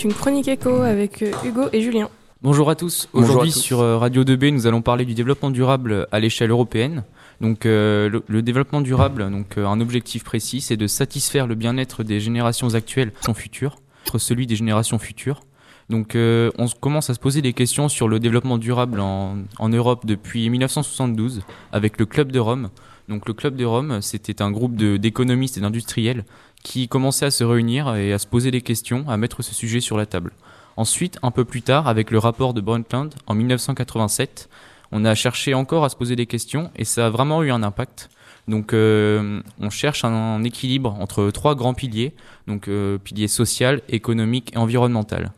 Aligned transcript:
c'est 0.00 0.08
une 0.08 0.14
chronique 0.14 0.48
éco 0.48 0.80
avec 0.80 1.20
euh, 1.20 1.30
Hugo 1.44 1.64
et 1.74 1.82
Julien. 1.82 2.08
Bonjour 2.40 2.70
à 2.70 2.74
tous. 2.74 3.10
Aujourd'hui 3.12 3.52
sur 3.52 3.80
euh, 3.80 3.98
Radio 3.98 4.24
2B, 4.24 4.50
nous 4.50 4.66
allons 4.66 4.80
parler 4.80 5.04
du 5.04 5.12
développement 5.12 5.50
durable 5.50 6.08
à 6.10 6.20
l'échelle 6.20 6.50
européenne. 6.50 7.04
Donc 7.42 7.64
le, 7.64 8.22
le, 8.26 8.42
développement 8.42 8.80
durable, 8.80 9.30
donc 9.30 9.58
un 9.58 9.78
objectif 9.78 10.24
précis, 10.24 10.62
c'est 10.62 10.78
de 10.78 10.86
satisfaire 10.86 11.46
le 11.46 11.54
bien-être 11.54 12.02
des 12.02 12.18
générations 12.18 12.74
actuelles, 12.74 13.12
son 13.20 13.34
futur, 13.34 13.76
celui 14.16 14.46
des 14.46 14.56
générations 14.56 14.98
futures. 14.98 15.42
Donc 15.90 16.16
on 16.16 16.66
commence 16.80 17.08
à 17.10 17.14
se 17.14 17.18
poser 17.18 17.42
des 17.42 17.52
questions 17.54 17.88
sur 17.88 18.08
le 18.08 18.20
développement 18.20 18.58
durable 18.58 19.00
en, 19.00 19.36
en 19.58 19.68
Europe 19.70 20.04
depuis 20.04 20.48
1972 20.50 21.42
avec 21.72 21.98
le 21.98 22.06
Club 22.06 22.30
de 22.30 22.38
Rome. 22.38 22.68
Donc 23.10 23.26
le 23.26 23.34
Club 23.34 23.56
de 23.56 23.64
Rome, 23.64 24.00
c'était 24.02 24.40
un 24.40 24.52
groupe 24.52 24.76
d'économistes 24.76 25.58
et 25.58 25.60
d'industriels 25.60 26.24
qui 26.62 26.86
commençaient 26.86 27.26
à 27.26 27.32
se 27.32 27.42
réunir 27.42 27.96
et 27.96 28.12
à 28.12 28.18
se 28.18 28.26
poser 28.28 28.52
des 28.52 28.60
questions, 28.60 29.04
à 29.08 29.16
mettre 29.16 29.42
ce 29.42 29.52
sujet 29.52 29.80
sur 29.80 29.98
la 29.98 30.06
table. 30.06 30.30
Ensuite, 30.76 31.18
un 31.24 31.32
peu 31.32 31.44
plus 31.44 31.62
tard, 31.62 31.88
avec 31.88 32.12
le 32.12 32.18
rapport 32.18 32.54
de 32.54 32.60
Brundtland 32.60 33.10
en 33.26 33.34
1987, 33.34 34.48
on 34.92 35.04
a 35.04 35.16
cherché 35.16 35.54
encore 35.54 35.84
à 35.84 35.88
se 35.88 35.96
poser 35.96 36.14
des 36.14 36.26
questions 36.26 36.70
et 36.76 36.84
ça 36.84 37.06
a 37.06 37.10
vraiment 37.10 37.42
eu 37.42 37.50
un 37.50 37.64
impact. 37.64 38.10
Donc 38.46 38.72
euh, 38.72 39.42
on 39.58 39.70
cherche 39.70 40.04
un, 40.04 40.44
équilibre 40.44 40.96
entre 41.00 41.32
trois 41.32 41.56
grands 41.56 41.74
piliers, 41.74 42.14
donc 42.46 42.68
euh, 42.68 42.96
pilier 42.96 43.26
social, 43.26 43.82
économique 43.88 44.52
et 44.54 44.58
environnemental. 44.58 45.32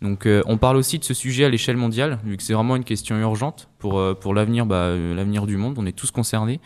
Donc 0.00 0.24
euh, 0.24 0.42
on 0.46 0.56
parle 0.56 0.78
aussi 0.78 0.98
de 0.98 1.04
ce 1.04 1.12
sujet 1.12 1.44
à 1.44 1.50
l'échelle 1.50 1.76
mondiale, 1.76 2.20
vu 2.24 2.38
que 2.38 2.42
c'est 2.42 2.54
vraiment 2.54 2.76
une 2.76 2.84
question 2.84 3.18
urgente 3.18 3.68
pour, 3.78 4.02
pour 4.18 4.32
l'avenir 4.32 4.64
bah, 4.64 4.96
l'avenir 4.96 5.46
du 5.46 5.58
monde, 5.58 5.74
on 5.76 5.84
est 5.84 5.92
tous 5.92 6.10
concernés. 6.10 6.58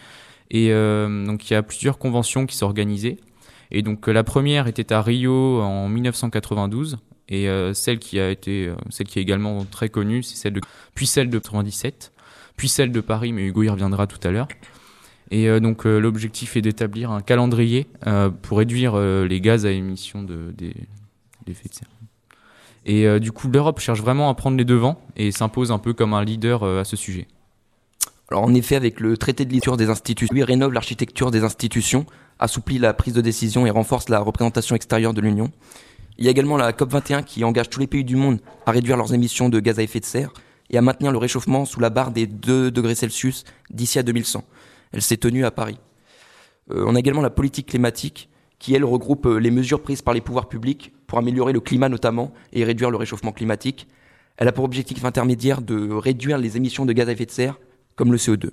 Et 0.54 0.68
donc 0.68 1.50
il 1.50 1.54
y 1.54 1.56
a 1.56 1.62
plusieurs 1.62 1.98
conventions 1.98 2.44
qui 2.46 2.56
sont 2.56 2.66
organisées. 2.66 3.18
Et 3.72 3.80
donc 3.82 4.06
euh, 4.06 4.12
la 4.12 4.22
première 4.22 4.68
était 4.68 4.92
à 4.92 5.00
Rio 5.00 5.60
en 5.62 5.88
1992 5.88 6.98
et 7.28 7.48
euh, 7.48 7.72
celle 7.72 7.98
qui 7.98 8.20
a 8.20 8.30
été 8.30 8.68
euh, 8.68 8.74
celle 8.90 9.06
qui 9.06 9.18
est 9.18 9.22
également 9.22 9.64
très 9.64 9.88
connue, 9.88 10.22
c'est 10.22 10.36
celle 10.36 10.52
de 10.52 10.60
puis 10.94 11.06
celle 11.06 11.30
de 11.30 11.38
97, 11.38 12.12
puis 12.56 12.68
celle 12.68 12.92
de 12.92 13.00
Paris, 13.00 13.32
mais 13.32 13.46
Hugo 13.46 13.62
y 13.62 13.70
reviendra 13.70 14.06
tout 14.06 14.20
à 14.28 14.30
l'heure. 14.30 14.48
Et 15.30 15.48
donc 15.60 15.86
l'objectif 15.86 16.58
est 16.58 16.60
d'établir 16.60 17.10
un 17.10 17.22
calendrier 17.22 17.86
pour 18.42 18.58
réduire 18.58 18.98
les 18.98 19.40
gaz 19.40 19.64
à 19.64 19.70
émission 19.70 20.22
de, 20.22 20.52
d'effet 21.46 21.70
de 21.70 21.74
serre. 21.74 21.88
Et 22.84 23.18
du 23.18 23.32
coup, 23.32 23.48
l'Europe 23.48 23.80
cherche 23.80 24.02
vraiment 24.02 24.28
à 24.28 24.34
prendre 24.34 24.58
les 24.58 24.66
devants 24.66 25.00
et 25.16 25.32
s'impose 25.32 25.72
un 25.72 25.78
peu 25.78 25.94
comme 25.94 26.12
un 26.12 26.22
leader 26.22 26.64
à 26.64 26.84
ce 26.84 26.96
sujet. 26.96 27.28
En 28.34 28.54
effet, 28.54 28.76
avec 28.76 29.00
le 29.00 29.16
traité 29.16 29.44
de 29.44 29.52
liture 29.52 29.76
des 29.76 29.90
institutions, 29.90 30.34
il 30.34 30.44
rénove 30.44 30.72
l'architecture 30.72 31.30
des 31.30 31.44
institutions 31.44 32.06
assouplit 32.38 32.78
la 32.78 32.92
prise 32.92 33.14
de 33.14 33.20
décision 33.20 33.66
et 33.66 33.70
renforce 33.70 34.08
la 34.08 34.18
représentation 34.18 34.74
extérieure 34.74 35.14
de 35.14 35.20
l'Union. 35.20 35.50
Il 36.18 36.24
y 36.24 36.28
a 36.28 36.30
également 36.30 36.56
la 36.56 36.72
COP21 36.72 37.24
qui 37.24 37.44
engage 37.44 37.70
tous 37.70 37.80
les 37.80 37.86
pays 37.86 38.04
du 38.04 38.16
monde 38.16 38.40
à 38.66 38.70
réduire 38.70 38.96
leurs 38.96 39.14
émissions 39.14 39.48
de 39.48 39.60
gaz 39.60 39.78
à 39.78 39.82
effet 39.82 40.00
de 40.00 40.04
serre 40.04 40.32
et 40.70 40.78
à 40.78 40.82
maintenir 40.82 41.12
le 41.12 41.18
réchauffement 41.18 41.64
sous 41.64 41.80
la 41.80 41.90
barre 41.90 42.10
des 42.10 42.26
2 42.26 42.70
degrés 42.70 42.94
Celsius 42.94 43.44
d'ici 43.70 43.98
à 43.98 44.02
2100. 44.02 44.44
Elle 44.92 45.02
s'est 45.02 45.16
tenue 45.16 45.44
à 45.44 45.50
Paris. 45.50 45.78
Euh, 46.70 46.84
on 46.86 46.94
a 46.94 46.98
également 46.98 47.22
la 47.22 47.30
politique 47.30 47.68
climatique 47.68 48.28
qui, 48.58 48.74
elle, 48.74 48.84
regroupe 48.84 49.26
euh, 49.26 49.38
les 49.38 49.50
mesures 49.50 49.82
prises 49.82 50.02
par 50.02 50.14
les 50.14 50.20
pouvoirs 50.20 50.48
publics 50.48 50.92
pour 51.06 51.18
améliorer 51.18 51.52
le 51.52 51.60
climat 51.60 51.88
notamment 51.88 52.32
et 52.52 52.64
réduire 52.64 52.90
le 52.90 52.96
réchauffement 52.96 53.32
climatique. 53.32 53.88
Elle 54.36 54.48
a 54.48 54.52
pour 54.52 54.64
objectif 54.64 55.04
intermédiaire 55.04 55.62
de 55.62 55.90
réduire 55.90 56.38
les 56.38 56.56
émissions 56.56 56.86
de 56.86 56.92
gaz 56.92 57.08
à 57.08 57.12
effet 57.12 57.26
de 57.26 57.30
serre, 57.30 57.58
comme 57.96 58.12
le 58.12 58.18
CO2. 58.18 58.50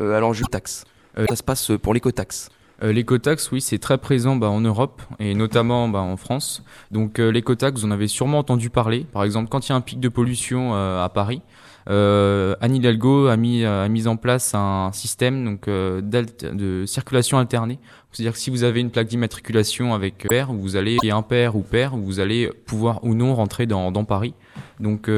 Euh, 0.00 0.14
alors, 0.14 0.34
je 0.34 0.44
taxe. 0.44 0.84
ça 1.28 1.36
se 1.36 1.42
passe 1.42 1.72
pour 1.82 1.94
l'écotaxe. 1.94 2.50
Euh, 2.82 2.92
l'écotaxe, 2.92 3.50
oui, 3.52 3.60
c'est 3.60 3.78
très 3.78 3.98
présent 3.98 4.36
bah, 4.36 4.50
en 4.50 4.60
Europe 4.60 5.02
et 5.18 5.34
notamment 5.34 5.88
bah, 5.88 6.00
en 6.00 6.16
France. 6.16 6.62
Donc 6.90 7.18
euh, 7.18 7.30
l'écotaxe, 7.30 7.80
vous 7.80 7.86
en 7.86 7.90
avez 7.90 8.08
sûrement 8.08 8.38
entendu 8.38 8.70
parler. 8.70 9.06
Par 9.12 9.24
exemple, 9.24 9.48
quand 9.48 9.66
il 9.66 9.70
y 9.70 9.72
a 9.72 9.76
un 9.76 9.80
pic 9.80 9.98
de 9.98 10.08
pollution 10.08 10.74
euh, 10.74 11.02
à 11.02 11.08
Paris, 11.08 11.40
euh, 11.88 12.54
Anne 12.60 12.74
Hidalgo 12.74 13.28
a 13.28 13.36
mis, 13.36 13.64
a 13.64 13.88
mis 13.88 14.08
en 14.08 14.16
place 14.16 14.54
un 14.54 14.90
système 14.92 15.44
donc 15.44 15.68
de 15.68 16.84
circulation 16.86 17.38
alternée. 17.38 17.78
C'est-à-dire 18.12 18.32
que 18.32 18.38
si 18.38 18.50
vous 18.50 18.64
avez 18.64 18.80
une 18.80 18.90
plaque 18.90 19.08
d'immatriculation 19.08 19.94
avec 19.94 20.26
pair, 20.28 20.52
vous 20.52 20.76
allez 20.76 20.98
impair 21.10 21.54
ou 21.54 21.62
pair, 21.62 21.96
vous 21.96 22.18
allez 22.18 22.50
pouvoir 22.66 23.04
ou 23.04 23.14
non 23.14 23.34
rentrer 23.34 23.66
dans, 23.66 23.92
dans 23.92 24.04
Paris. 24.04 24.34
Donc 24.80 25.08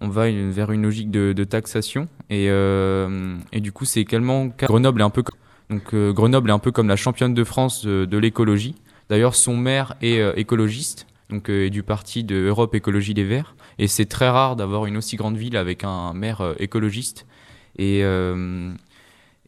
on 0.00 0.08
va 0.08 0.30
vers 0.30 0.72
une 0.72 0.82
logique 0.82 1.10
de, 1.10 1.32
de 1.32 1.44
taxation 1.44 2.08
et, 2.30 2.46
et 2.46 3.60
du 3.60 3.72
coup 3.72 3.84
c'est 3.84 4.00
également 4.00 4.46
Grenoble 4.46 5.00
est 5.00 5.04
un 5.04 5.10
peu 5.10 5.22
donc 5.70 5.94
euh, 5.94 6.12
Grenoble 6.12 6.50
est 6.50 6.52
un 6.52 6.58
peu 6.58 6.72
comme 6.72 6.88
la 6.88 6.96
championne 6.96 7.32
de 7.32 7.44
France 7.44 7.86
de, 7.86 8.18
l'écologie. 8.18 8.74
D'ailleurs, 9.08 9.34
son 9.34 9.56
maire 9.56 9.94
est 10.02 10.18
euh, 10.18 10.32
écologiste, 10.36 11.06
donc 11.30 11.48
euh, 11.48 11.66
est 11.66 11.70
du 11.70 11.84
parti 11.84 12.24
de 12.24 12.36
Europe 12.36 12.74
Écologie 12.74 13.14
Les 13.14 13.24
Verts. 13.24 13.54
Et 13.78 13.86
c'est 13.86 14.06
très 14.06 14.28
rare 14.28 14.56
d'avoir 14.56 14.86
une 14.86 14.96
aussi 14.96 15.16
grande 15.16 15.36
ville 15.36 15.56
avec 15.56 15.84
un 15.84 16.12
maire 16.12 16.54
écologiste. 16.58 17.24
Et 17.78 18.02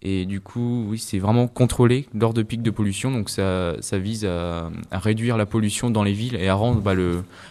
et 0.02 0.26
du 0.26 0.40
coup, 0.40 0.86
oui, 0.88 0.98
c'est 0.98 1.18
vraiment 1.18 1.46
contrôlé 1.46 2.08
lors 2.12 2.34
de 2.34 2.42
pics 2.42 2.62
de 2.62 2.70
pollution. 2.70 3.10
Donc 3.10 3.30
ça, 3.30 3.74
ça 3.80 3.98
vise 3.98 4.24
à, 4.24 4.70
réduire 4.90 5.36
la 5.36 5.46
pollution 5.46 5.90
dans 5.90 6.02
les 6.02 6.12
villes 6.12 6.36
et 6.36 6.48
à 6.48 6.54
rendre 6.54 6.80
bah, 6.80 6.94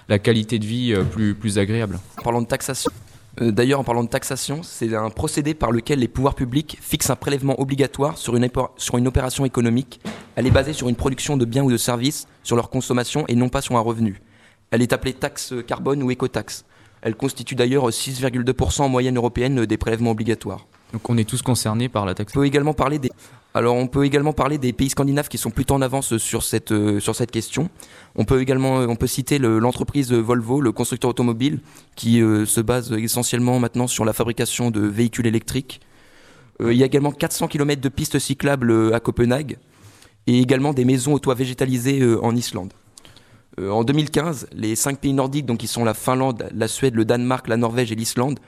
la 0.09 0.19
qualité 0.19 0.59
de 0.59 0.65
vie 0.65 0.93
plus, 1.11 1.33
plus 1.33 1.57
agréable. 1.59 1.99
Parlons 2.23 2.41
de 2.41 2.47
taxation. 2.47 2.91
Euh, 3.39 3.51
d'ailleurs, 3.51 3.79
en 3.79 3.83
parlant 3.83 4.03
de 4.03 4.09
taxation, 4.09 4.61
c'est 4.63 4.93
un 4.93 5.09
procédé 5.09 5.53
par 5.53 5.71
lequel 5.71 5.99
les 5.99 6.07
pouvoirs 6.07 6.35
publics 6.35 6.77
fixent 6.81 7.09
un 7.09 7.15
prélèvement 7.15 7.59
obligatoire 7.61 8.17
sur 8.17 8.35
une, 8.35 8.49
sur 8.77 8.97
une 8.97 9.07
opération 9.07 9.45
économique. 9.45 10.01
Elle 10.35 10.47
est 10.47 10.51
basée 10.51 10.73
sur 10.73 10.89
une 10.89 10.95
production 10.95 11.37
de 11.37 11.45
biens 11.45 11.63
ou 11.63 11.71
de 11.71 11.77
services, 11.77 12.27
sur 12.43 12.55
leur 12.55 12.69
consommation 12.69 13.25
et 13.27 13.35
non 13.35 13.49
pas 13.49 13.61
sur 13.61 13.77
un 13.77 13.81
revenu. 13.81 14.21
Elle 14.71 14.81
est 14.81 14.93
appelée 14.93 15.13
taxe 15.13 15.53
carbone 15.65 16.03
ou 16.03 16.11
écotaxe. 16.11 16.65
Elle 17.01 17.15
constitue 17.15 17.55
d'ailleurs 17.55 17.89
6,2% 17.89 18.81
en 18.81 18.89
moyenne 18.89 19.17
européenne 19.17 19.65
des 19.65 19.77
prélèvements 19.77 20.11
obligatoires. 20.11 20.67
Donc 20.93 21.09
on 21.09 21.17
est 21.17 21.27
tous 21.27 21.41
concernés 21.41 21.89
par 21.89 22.05
la 22.05 22.13
taxe. 22.13 22.33
On 22.35 22.39
peut 22.39 22.45
également 22.45 22.73
parler 22.73 22.99
des, 22.99 23.09
alors 23.53 23.75
on 23.75 23.87
peut 23.87 24.05
également 24.05 24.31
parler 24.31 24.57
des 24.57 24.71
pays 24.71 24.89
scandinaves 24.89 25.27
qui 25.27 25.37
sont 25.37 25.51
plutôt 25.51 25.73
en 25.73 25.81
avance 25.81 26.17
sur 26.17 26.43
cette, 26.43 26.71
euh, 26.71 26.99
sur 26.99 27.15
cette 27.15 27.31
question. 27.31 27.69
On 28.15 28.23
peut 28.23 28.41
également 28.41 28.77
on 28.77 28.95
peut 28.95 29.07
citer 29.07 29.39
l'entreprise 29.39 30.13
Volvo, 30.13 30.61
le 30.61 30.71
constructeur 30.71 31.09
automobile, 31.09 31.59
qui 31.95 32.21
euh, 32.21 32.45
se 32.45 32.61
base 32.61 32.91
essentiellement 32.93 33.59
maintenant 33.59 33.87
sur 33.87 34.05
la 34.05 34.13
fabrication 34.13 34.71
de 34.71 34.81
véhicules 34.81 35.27
électriques. 35.27 35.81
Euh, 36.61 36.73
il 36.73 36.79
y 36.79 36.83
a 36.83 36.85
également 36.85 37.11
400 37.11 37.49
km 37.49 37.81
de 37.81 37.89
pistes 37.89 38.19
cyclables 38.19 38.93
à 38.93 38.99
Copenhague 39.01 39.57
et 40.27 40.39
également 40.39 40.73
des 40.73 40.85
maisons 40.85 41.13
aux 41.13 41.19
toits 41.19 41.35
végétalisés 41.35 42.03
en 42.21 42.35
Islande. 42.35 42.73
en 43.59 43.83
2015, 43.83 44.47
les 44.53 44.75
cinq 44.75 44.99
pays 44.99 45.13
nordiques, 45.13 45.47
donc 45.47 45.57
qui 45.57 45.67
sont 45.67 45.83
la 45.83 45.95
Finlande, 45.95 46.47
la 46.53 46.67
Suède, 46.67 46.95
le 46.95 47.05
Danemark, 47.05 47.47
la 47.47 47.57
Norvège 47.57 47.91
et 47.91 47.95
l'Islande, 47.95 48.39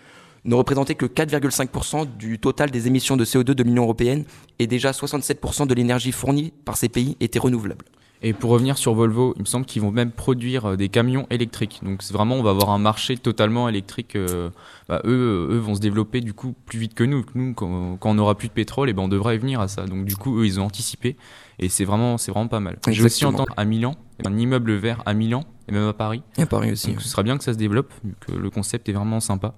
ne 0.45 0.55
représentait 0.55 0.95
que 0.95 1.05
4,5% 1.05 2.17
du 2.17 2.39
total 2.39 2.71
des 2.71 2.87
émissions 2.87 3.17
de 3.17 3.25
CO2 3.25 3.51
de 3.53 3.63
l'Union 3.63 3.83
européenne 3.83 4.25
et 4.59 4.67
déjà 4.67 4.91
67% 4.91 5.67
de 5.67 5.73
l'énergie 5.73 6.11
fournie 6.11 6.53
par 6.65 6.77
ces 6.77 6.89
pays 6.89 7.17
était 7.19 7.39
renouvelable. 7.39 7.85
Et 8.25 8.31
pour 8.31 8.51
revenir 8.51 8.77
sur 8.77 8.93
Volvo, 8.93 9.33
il 9.35 9.41
me 9.41 9.45
semble 9.45 9.65
qu'ils 9.65 9.81
vont 9.81 9.91
même 9.91 10.11
produire 10.11 10.65
euh, 10.65 10.75
des 10.77 10.87
camions 10.87 11.27
électriques. 11.29 11.81
Donc 11.83 12.01
vraiment, 12.05 12.35
on 12.35 12.41
va 12.41 12.51
avoir 12.51 12.69
un 12.69 12.79
marché 12.79 13.17
totalement 13.17 13.67
électrique. 13.67 14.15
Euh, 14.15 14.49
bah, 14.87 15.01
eux, 15.03 15.49
eux 15.51 15.57
vont 15.57 15.75
se 15.75 15.81
développer 15.81 16.21
du 16.21 16.33
coup 16.33 16.55
plus 16.65 16.79
vite 16.79 16.93
que 16.93 17.03
nous. 17.03 17.25
Nous, 17.35 17.53
quand, 17.53 17.97
on 18.01 18.13
n'aura 18.13 18.35
plus 18.35 18.47
de 18.47 18.53
pétrole, 18.53 18.87
et 18.87 18.91
eh 18.91 18.93
ben 18.93 19.03
on 19.03 19.07
devrait 19.09 19.35
y 19.35 19.39
venir 19.39 19.59
à 19.59 19.67
ça. 19.67 19.85
Donc 19.85 20.05
du 20.05 20.15
coup, 20.15 20.39
eux, 20.39 20.45
ils 20.45 20.61
ont 20.61 20.63
anticipé 20.63 21.17
et 21.59 21.67
c'est 21.67 21.83
vraiment, 21.83 22.17
c'est 22.17 22.31
vraiment 22.31 22.47
pas 22.47 22.61
mal. 22.61 22.79
J'ai 22.87 23.03
aussi 23.03 23.25
entendu 23.25 23.51
à 23.57 23.65
Milan, 23.65 23.95
un 24.25 24.37
immeuble 24.37 24.73
vert 24.75 25.03
à 25.05 25.13
Milan 25.13 25.43
et 25.67 25.73
même 25.73 25.87
à 25.87 25.93
Paris. 25.93 26.23
Et 26.37 26.43
à 26.43 26.45
Paris 26.45 26.71
aussi. 26.71 26.91
Donc, 26.91 27.01
ce 27.01 27.09
sera 27.09 27.23
bien 27.23 27.37
que 27.37 27.43
ça 27.43 27.51
se 27.51 27.57
développe, 27.57 27.91
vu 28.05 28.15
que 28.21 28.31
le 28.31 28.49
concept 28.49 28.87
est 28.87 28.93
vraiment 28.93 29.19
sympa. 29.19 29.53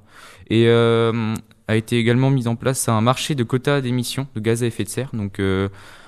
Et 0.50 0.68
euh, 0.70 1.36
a 1.68 1.76
été 1.76 2.00
également 2.00 2.32
mis 2.32 2.48
en 2.48 2.56
place 2.56 2.90
un 2.90 3.02
marché 3.02 3.36
de 3.36 3.44
quotas 3.44 3.82
d'émissions 3.82 4.26
de 4.34 4.40
gaz 4.40 4.64
à 4.64 4.66
effet 4.66 4.84
de 4.84 4.90
serre. 4.90 5.12
Donc 5.14 5.40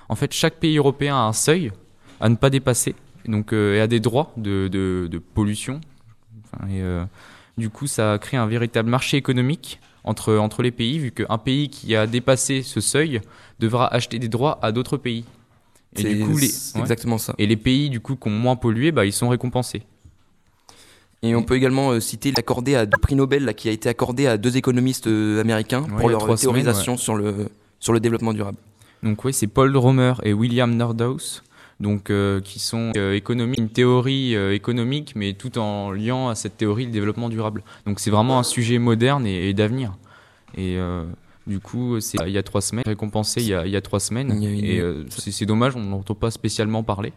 en 0.09 0.15
fait, 0.15 0.33
chaque 0.33 0.55
pays 0.55 0.77
européen 0.77 1.15
a 1.15 1.21
un 1.21 1.33
seuil 1.33 1.71
à 2.19 2.29
ne 2.29 2.35
pas 2.35 2.49
dépasser 2.49 2.95
donc, 3.27 3.53
euh, 3.53 3.75
et 3.75 3.81
à 3.81 3.87
des 3.87 3.99
droits 3.99 4.31
de, 4.37 4.67
de, 4.67 5.07
de 5.09 5.17
pollution. 5.19 5.81
et, 6.69 6.81
euh, 6.81 7.03
du 7.57 7.69
coup, 7.69 7.87
ça 7.87 8.13
a 8.13 8.17
créé 8.19 8.39
un 8.39 8.45
véritable 8.45 8.89
marché 8.89 9.17
économique 9.17 9.79
entre, 10.03 10.35
entre 10.35 10.61
les 10.61 10.71
pays, 10.71 10.99
vu 10.99 11.11
qu'un 11.11 11.37
pays 11.37 11.69
qui 11.69 11.95
a 11.95 12.07
dépassé 12.07 12.61
ce 12.61 12.79
seuil 12.79 13.21
devra 13.59 13.91
acheter 13.93 14.19
des 14.19 14.29
droits 14.29 14.59
à 14.61 14.71
d'autres 14.71 14.97
pays. 14.97 15.25
Et 15.95 16.03
du 16.03 16.25
coup, 16.25 16.37
les, 16.37 16.77
exactement 16.77 17.17
ça. 17.17 17.33
Et 17.39 17.47
les 17.47 17.55
pays 17.57 17.89
du 17.89 17.99
coup 17.99 18.15
qui 18.15 18.27
ont 18.27 18.31
moins 18.31 18.55
pollué, 18.55 18.91
bah, 18.91 19.05
ils 19.05 19.13
sont 19.13 19.29
récompensés. 19.29 19.81
Et 21.23 21.33
on 21.33 21.41
peut 21.41 21.55
également 21.55 21.91
euh, 21.91 21.99
citer 21.99 22.31
l'accordé 22.31 22.75
à 22.75 22.85
prix 22.85 23.15
Nobel 23.15 23.43
là, 23.43 23.53
qui 23.55 23.69
a 23.69 23.71
été 23.71 23.89
accordé 23.89 24.27
à 24.27 24.37
deux 24.37 24.55
économistes 24.55 25.07
américains 25.07 25.81
pour 25.81 26.09
leur 26.09 26.35
théorisation 26.35 26.95
sur, 26.95 27.15
le, 27.15 27.49
sur 27.79 27.91
le 27.91 27.99
développement 27.99 28.33
durable. 28.33 28.57
Donc 29.01 29.25
oui, 29.25 29.33
c'est 29.33 29.47
Paul 29.47 29.75
Romer 29.75 30.13
et 30.23 30.33
William 30.33 30.75
Nordhaus 30.75 31.41
donc 31.79 32.09
euh, 32.09 32.41
qui 32.41 32.59
sont 32.59 32.91
euh, 32.95 33.13
économiques, 33.13 33.59
une 33.59 33.69
théorie 33.69 34.35
euh, 34.35 34.53
économique, 34.53 35.13
mais 35.15 35.33
tout 35.33 35.57
en 35.59 35.91
liant 35.91 36.29
à 36.29 36.35
cette 36.35 36.57
théorie 36.57 36.85
le 36.85 36.91
développement 36.91 37.29
durable. 37.29 37.63
Donc 37.85 37.99
c'est 37.99 38.09
vraiment 38.09 38.39
un 38.39 38.43
sujet 38.43 38.79
moderne 38.79 39.27
et, 39.27 39.53
d'avenir. 39.53 39.93
Et 40.57 40.77
du 41.45 41.59
coup, 41.59 41.99
c'est 41.99 42.17
il 42.25 42.31
y 42.31 42.37
a 42.37 42.43
trois 42.43 42.61
semaines, 42.61 42.83
récompensé 42.85 43.41
il 43.41 43.47
y 43.47 43.53
a, 43.53 43.65
il 43.65 43.71
y 43.71 43.75
a 43.75 43.81
trois 43.81 43.99
semaines. 43.99 44.41
Et 44.41 44.81
c'est 45.09 45.45
dommage, 45.45 45.75
on 45.75 45.81
n'entend 45.81 46.15
pas 46.15 46.31
spécialement 46.31 46.83
parler. 46.83 47.13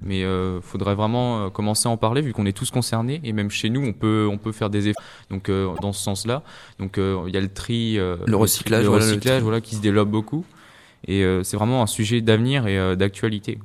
mais 0.00 0.20
il 0.20 0.60
faudrait 0.62 0.94
vraiment 0.94 1.50
commencer 1.50 1.88
à 1.88 1.92
en 1.92 1.96
parler 1.96 2.22
vu 2.22 2.32
qu'on 2.32 2.46
est 2.46 2.56
tous 2.56 2.70
concernés 2.70 3.20
et 3.24 3.32
même 3.32 3.50
chez 3.50 3.70
nous 3.70 3.84
on 3.84 3.92
peut 3.92 4.28
on 4.30 4.38
peut 4.38 4.52
faire 4.52 4.70
des 4.70 4.88
efforts 4.88 5.04
donc 5.30 5.50
dans 5.80 5.92
ce 5.92 6.02
sens-là. 6.02 6.42
Donc 6.80 6.96
il 6.98 7.32
y 7.32 7.36
a 7.36 7.40
le 7.40 7.52
tri, 7.52 7.96
le 7.96 8.36
recyclage, 8.36 8.84
le 8.84 8.90
recyclage 8.90 9.42
voilà, 9.42 9.60
qui 9.60 9.76
se 9.76 9.80
développe 9.80 10.10
beaucoup 10.10 10.44
et 11.06 11.24
c'est 11.44 11.56
vraiment 11.56 11.82
un 11.82 11.86
sujet 11.86 12.20
d'avenir 12.20 12.66
et 12.66 12.96
d'actualité. 12.96 13.58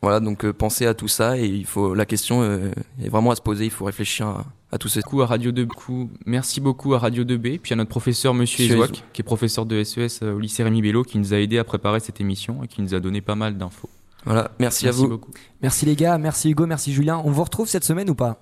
Voilà, 0.00 0.20
donc 0.20 0.44
euh, 0.44 0.52
pensez 0.52 0.86
à 0.86 0.94
tout 0.94 1.08
ça 1.08 1.36
et 1.38 1.46
il 1.46 1.66
faut 1.66 1.92
la 1.94 2.06
question 2.06 2.42
euh, 2.42 2.70
est 3.02 3.08
vraiment 3.08 3.32
à 3.32 3.34
se 3.34 3.42
poser. 3.42 3.64
Il 3.64 3.70
faut 3.70 3.84
réfléchir 3.84 4.28
à, 4.28 4.44
à 4.70 4.78
tout 4.78 4.88
ce. 4.88 5.00
Coup 5.00 5.22
à 5.22 5.26
Radio 5.26 5.50
2 5.50 5.66
coup, 5.66 6.08
merci 6.24 6.60
beaucoup 6.60 6.94
à 6.94 6.98
Radio 6.98 7.24
2B, 7.24 7.58
puis 7.58 7.72
à 7.72 7.76
notre 7.76 7.90
professeur 7.90 8.32
Monsieur 8.34 8.64
Ezouak, 8.64 9.02
qui 9.12 9.22
est 9.22 9.24
professeur 9.24 9.66
de 9.66 9.82
SES 9.82 9.98
e 9.98 10.08
euh, 10.24 10.34
au 10.34 10.38
lycée 10.38 10.62
Rémi 10.62 10.82
Bello, 10.82 11.02
qui 11.02 11.18
nous 11.18 11.34
a 11.34 11.38
aidé 11.38 11.58
à 11.58 11.64
préparer 11.64 11.98
cette 12.00 12.20
émission 12.20 12.62
et 12.62 12.68
qui 12.68 12.80
nous 12.82 12.94
a 12.94 13.00
donné 13.00 13.20
pas 13.20 13.34
mal 13.34 13.58
d'infos. 13.58 13.88
Voilà, 14.24 14.50
merci, 14.58 14.86
à 14.86 14.90
vous. 14.92 15.08
Beaucoup. 15.08 15.30
Merci 15.62 15.86
les 15.86 15.96
gars, 15.96 16.18
merci 16.18 16.50
Hugo, 16.50 16.66
merci 16.66 16.92
Julien. 16.92 17.20
On 17.24 17.30
vous 17.30 17.42
retrouve 17.44 17.68
cette 17.68 17.84
semaine 17.84 18.10
ou 18.10 18.14
pas? 18.14 18.40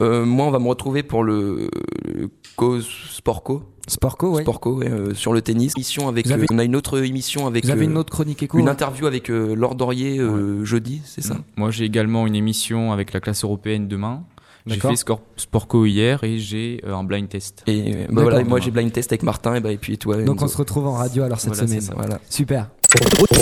Euh, 0.00 0.24
Moi, 0.24 0.46
on 0.46 0.50
va 0.50 0.58
me 0.58 0.68
retrouver 0.68 1.02
pour 1.02 1.24
le, 1.24 1.68
le 2.04 2.30
cause 2.56 2.88
Sportco. 3.10 3.62
Sportco, 3.88 4.36
oui. 4.36 4.42
Sportco, 4.42 4.78
ouais, 4.78 4.88
euh, 4.90 5.14
sur 5.14 5.32
le 5.32 5.42
tennis. 5.42 5.72
Émission 5.76 6.08
avec, 6.08 6.26
euh, 6.30 6.46
on 6.50 6.58
a 6.58 6.64
une 6.64 6.76
autre 6.76 7.02
émission 7.04 7.46
avec. 7.46 7.64
Vous 7.64 7.70
avez 7.70 7.84
une 7.84 7.96
autre 7.96 8.10
chronique 8.10 8.42
éco 8.42 8.58
Une 8.58 8.68
interview 8.68 9.06
avec 9.06 9.28
Laure 9.28 9.74
Dorier 9.74 10.20
jeudi, 10.62 11.02
c'est 11.04 11.22
ça? 11.22 11.36
Moi, 11.56 11.70
j'ai 11.70 11.84
également 11.84 12.26
une 12.26 12.34
émission 12.34 12.92
avec 12.92 13.12
la 13.12 13.20
classe 13.20 13.44
européenne 13.44 13.88
demain. 13.88 14.24
J'ai 14.66 14.78
fait 14.78 14.94
Sportco 15.36 15.86
hier 15.86 16.22
et 16.22 16.38
j'ai 16.38 16.80
un 16.86 17.02
blind 17.02 17.28
test. 17.28 17.64
Et 17.66 18.06
bah 18.08 18.22
voilà, 18.22 18.44
moi 18.44 18.60
j'ai 18.60 18.70
blind 18.70 18.92
test 18.92 19.10
avec 19.10 19.24
Martin 19.24 19.56
et, 19.56 19.60
bah, 19.60 19.72
et 19.72 19.76
puis 19.76 19.98
toi. 19.98 20.22
Donc 20.22 20.40
on 20.40 20.46
se 20.46 20.56
retrouve 20.56 20.86
en 20.86 20.92
radio 20.92 21.24
alors 21.24 21.40
cette 21.40 21.56
semaine. 21.56 21.82
Voilà. 21.96 22.20
Super. 22.28 22.68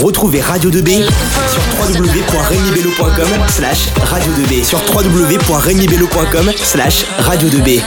Retrouvez 0.03 0.41
Radio 0.41 0.71
2B 0.71 1.05
sur 1.49 1.63
www.regnibello.com 1.79 3.49
slash 3.49 3.89
radio 4.05 4.33
2B 4.33 4.65
sur 4.65 4.81
www.regnibello.com 4.95 6.53
slash 6.57 7.05
radio 7.19 7.49
2B 7.49 7.81